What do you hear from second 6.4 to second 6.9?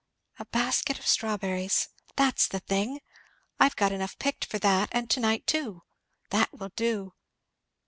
will